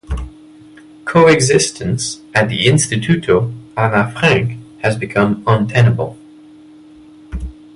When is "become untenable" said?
4.97-6.17